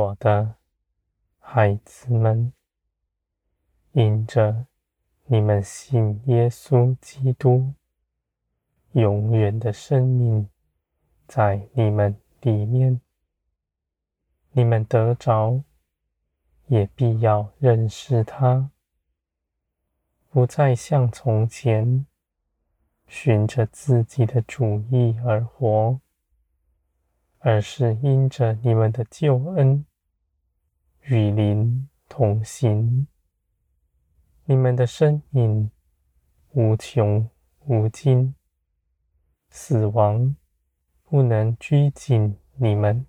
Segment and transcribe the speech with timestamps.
[0.00, 0.54] 我的
[1.38, 2.54] 孩子们，
[3.92, 4.66] 因着
[5.26, 7.74] 你们信耶稣基督，
[8.92, 10.48] 永远的生命
[11.28, 12.98] 在你们里面，
[14.52, 15.62] 你们得着，
[16.68, 18.70] 也必要认识他，
[20.30, 22.06] 不再像从前
[23.06, 26.00] 循着自己的主意而活。
[27.42, 29.86] 而是因着你们的救恩
[31.10, 33.08] 与灵同行，
[34.44, 35.68] 你们的生命
[36.50, 37.28] 无穷
[37.66, 38.36] 无尽，
[39.48, 40.36] 死亡
[41.02, 43.04] 不能拘谨你们。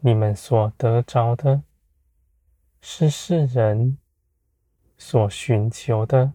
[0.00, 1.64] 你们所得着的，
[2.80, 3.98] 是世人
[4.96, 6.32] 所寻求的，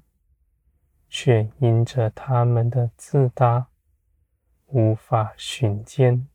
[1.10, 3.70] 却因着他们的自大，
[4.68, 6.28] 无法寻见。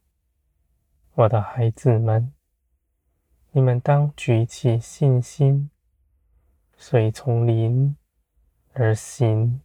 [1.12, 2.32] 我的孩子们，
[3.56, 5.70] 你们当举起信心，
[6.76, 7.96] 随从灵
[8.72, 9.60] 而行，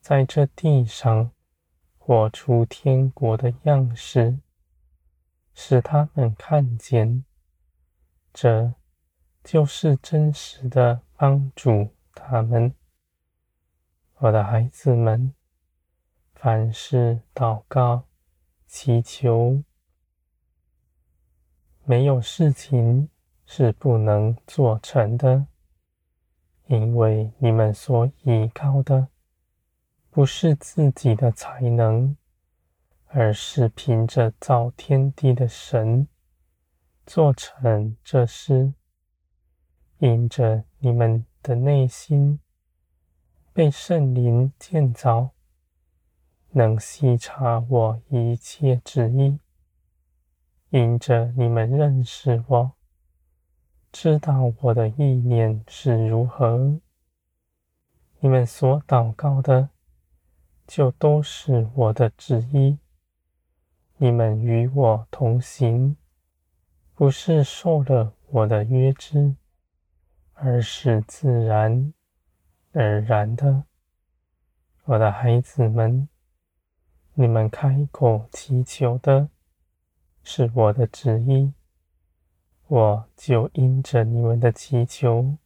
[0.00, 1.32] 在这地上
[1.98, 4.38] 活出天国的样式，
[5.54, 7.24] 使他们看见，
[8.32, 8.72] 这
[9.42, 12.72] 就是真实的帮助他们。
[14.18, 15.34] 我的孩子们，
[16.32, 18.04] 凡事祷告、
[18.68, 19.64] 祈求。
[21.86, 23.10] 没有事情
[23.44, 25.46] 是不能做成的，
[26.66, 29.08] 因为你们所依靠的
[30.10, 32.16] 不是自己的才能，
[33.08, 36.08] 而是凭着造天地的神
[37.04, 38.72] 做成这事。
[39.98, 42.40] 因着你们的内心
[43.52, 45.30] 被圣灵建造，
[46.50, 49.38] 能细察我一切旨意。
[50.74, 52.72] 因着你们认识我，
[53.92, 56.80] 知道我的意念是如何，
[58.18, 59.68] 你们所祷告的，
[60.66, 62.80] 就都是我的旨意。
[63.98, 65.96] 你们与我同行，
[66.92, 69.36] 不是受了我的约制，
[70.32, 71.94] 而是自然
[72.72, 73.62] 而然的。
[74.86, 76.08] 我的孩子们，
[77.12, 79.28] 你们开口祈求的。
[80.26, 81.52] 是我的旨意，
[82.66, 85.36] 我就因着你们的祈求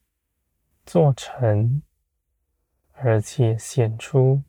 [0.87, 1.83] 做成，
[2.93, 4.43] 而且显出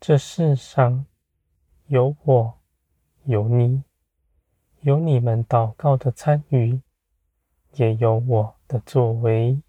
[0.00, 1.06] 这世上
[1.86, 2.60] 有我，
[3.22, 3.84] 有你，
[4.80, 6.82] 有你们祷告的参与，
[7.74, 9.62] 也有我的作为。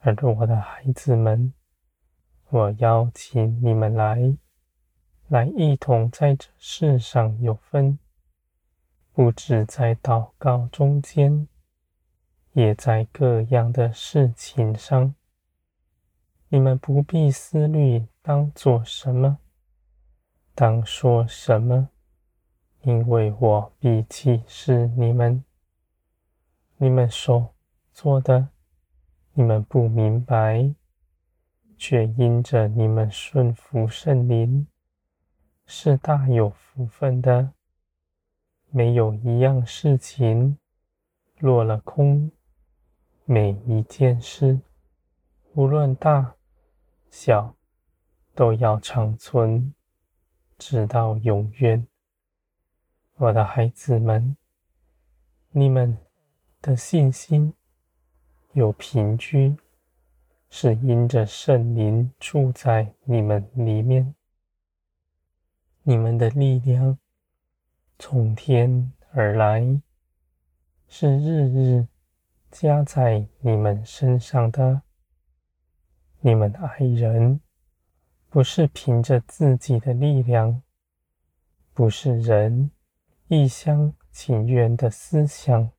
[0.00, 1.54] 而我的孩子们，
[2.50, 4.36] 我邀请你们来，
[5.28, 7.98] 来一同在这世上有分。
[9.18, 11.48] 不止在祷告中间，
[12.52, 15.12] 也在各样的事情上。
[16.50, 19.38] 你们不必思虑当做什么，
[20.54, 21.88] 当说什么，
[22.82, 25.42] 因为我必启示你们。
[26.76, 27.52] 你们所
[27.92, 28.50] 做的，
[29.32, 30.72] 你们不明白，
[31.76, 34.68] 却因着你们顺服圣灵，
[35.66, 37.52] 是大有福分的。
[38.70, 40.58] 没有一样事情
[41.38, 42.30] 落了空，
[43.24, 44.60] 每一件事，
[45.54, 46.34] 无论大
[47.10, 47.56] 小，
[48.34, 49.72] 都要长存，
[50.58, 51.86] 直到永远。
[53.16, 54.36] 我的孩子们，
[55.50, 55.96] 你们
[56.60, 57.54] 的信心
[58.52, 59.58] 有平均，
[60.50, 64.14] 是因着圣灵住在你们里面，
[65.84, 66.98] 你们的力量。
[68.00, 69.82] 从天而来，
[70.86, 71.88] 是日日
[72.48, 74.82] 加在你们身上的。
[76.20, 77.40] 你们爱人，
[78.28, 80.62] 不是凭着自己的力量，
[81.74, 82.70] 不是人
[83.26, 85.72] 一厢情愿的思想，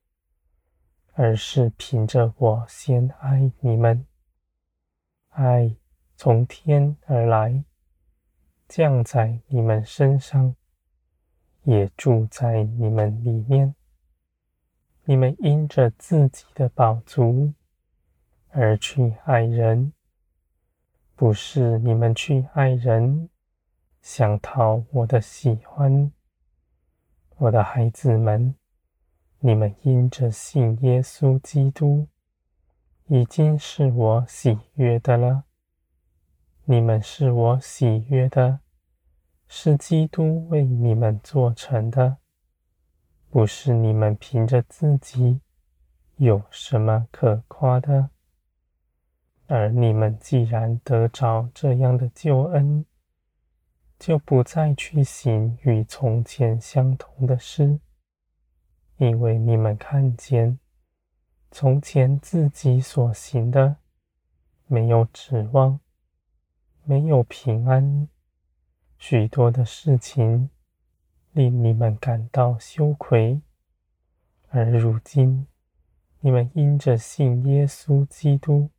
[1.14, 4.06] 而是凭着我先爱你们，
[5.30, 5.74] 爱
[6.16, 7.64] 从天而来，
[8.68, 10.54] 降在你们身上。
[11.64, 13.74] 也住在你们里面。
[15.04, 17.52] 你们因着自己的宝足
[18.50, 19.92] 而去爱人，
[21.16, 23.28] 不是你们去爱人，
[24.00, 26.12] 想讨我的喜欢。
[27.38, 28.54] 我的孩子们，
[29.40, 32.06] 你们因着信耶稣基督，
[33.06, 35.44] 已经是我喜悦的了。
[36.64, 38.60] 你们是我喜悦的。
[39.52, 42.18] 是基督为你们做成的，
[43.30, 45.40] 不是你们凭着自己
[46.18, 48.10] 有什么可夸的。
[49.48, 52.86] 而你们既然得着这样的救恩，
[53.98, 57.80] 就不再去行与从前相同的事，
[58.98, 60.60] 因为你们看见
[61.50, 63.78] 从前自己所行的，
[64.68, 65.80] 没有指望，
[66.84, 68.08] 没有平安，
[69.00, 70.48] 许多的事情。
[71.32, 73.40] 令你们感到羞愧，
[74.48, 75.46] 而如今
[76.18, 78.70] 你们因着信耶稣基督，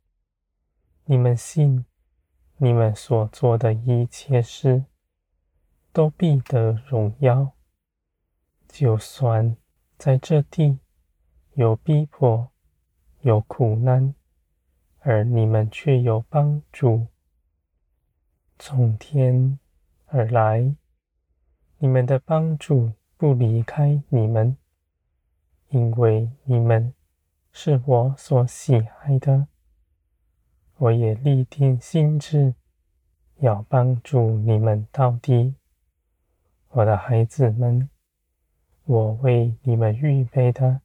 [1.06, 1.86] 你们信，
[2.58, 4.84] 你们所做的一切事
[5.94, 7.52] 都必得荣耀。
[8.68, 9.56] 就算
[9.96, 10.78] 在这地
[11.54, 12.50] 有逼迫、
[13.22, 14.14] 有苦难，
[14.98, 17.06] 而你们却有帮助
[18.58, 19.58] 从天
[20.12, 20.74] 而来。
[21.78, 24.56] 你们的帮助不离开你们，
[25.70, 26.94] 因为你们
[27.50, 29.48] 是我所喜爱的。
[30.76, 32.54] 我也立定心志，
[33.38, 35.54] 要帮助你们到底。
[36.68, 37.88] 我的孩子们，
[38.84, 40.82] 我为你们预备的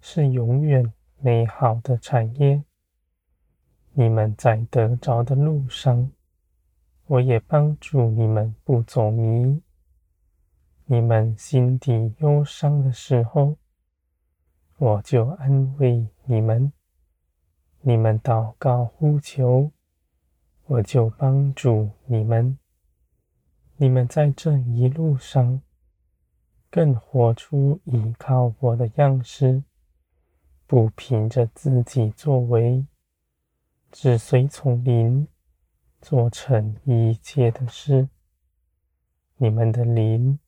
[0.00, 2.62] 是永远美好的产业。
[3.92, 6.10] 你们在得着的路上，
[7.10, 9.60] 我也帮助你们不走迷。
[10.84, 13.56] 你们心底忧伤的时候，
[14.76, 16.70] 我就安慰你们；
[17.80, 19.72] 你们祷告呼求，
[20.66, 22.56] 我就帮助你们。
[23.78, 25.60] 你们在这一路上，
[26.70, 29.64] 更活出依靠我的样式，
[30.68, 32.86] 不凭着自己作为，
[33.90, 35.26] 只随从灵，
[36.00, 38.08] 做成一切的事。
[39.36, 40.38] 你们的灵。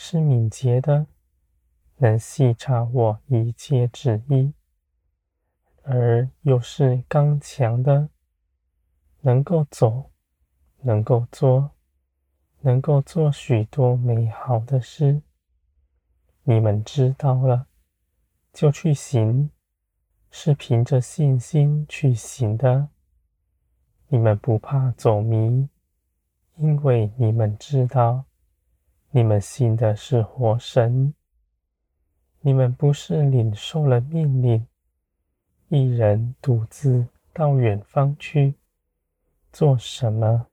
[0.00, 1.08] 是敏捷的，
[1.96, 4.52] 能细察我一切旨意；
[5.82, 8.08] 而又是刚强的，
[9.22, 10.12] 能够走，
[10.82, 11.72] 能够做，
[12.60, 15.20] 能够做许多美好的事。
[16.44, 17.66] 你们知道了，
[18.52, 19.50] 就去行，
[20.30, 22.90] 是凭着信心去行的。
[24.08, 25.68] 你们不怕走迷，
[26.56, 28.24] 因为你们知道。
[29.10, 31.14] 你们信的是活神，
[32.40, 34.66] 你们不是领受了命令，
[35.68, 38.54] 一人独自到远方去
[39.50, 40.46] 做什么，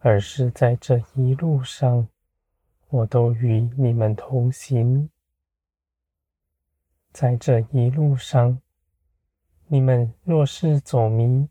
[0.00, 2.06] 而是在这一路上，
[2.90, 5.08] 我都与你们同行。
[7.12, 8.60] 在这一路上，
[9.68, 11.48] 你们若是走迷，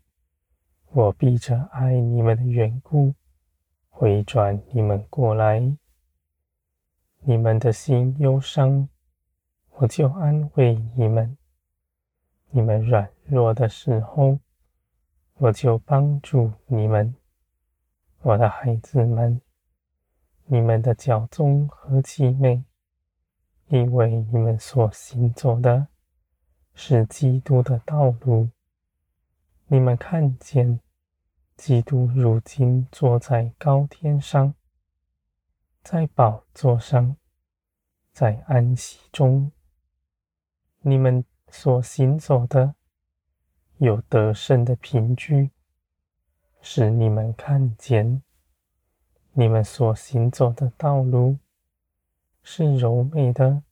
[0.96, 3.12] 我必着爱你们的缘故，
[3.88, 5.76] 回转你们过来。
[7.18, 8.88] 你们的心忧伤，
[9.70, 11.36] 我就安慰你们；
[12.50, 14.38] 你们软弱的时候，
[15.38, 17.12] 我就帮助你们。
[18.20, 19.40] 我的孩子们，
[20.44, 22.62] 你们的脚踪何其美！
[23.66, 25.88] 因为你们所行走的
[26.72, 28.48] 是基督的道路。
[29.66, 30.80] 你们看见
[31.56, 34.54] 基督如今坐在高天上。
[35.82, 37.16] 在宝座上，
[38.12, 39.52] 在安息中，
[40.80, 42.74] 你们所行走的
[43.76, 45.50] 有得胜的凭据，
[46.62, 48.22] 使你们看见
[49.34, 51.36] 你们所行走的道路
[52.42, 53.62] 是柔美的，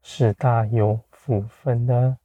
[0.00, 2.19] 是大有福分的。